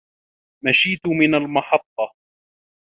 [0.65, 2.13] مشيت من المحطة.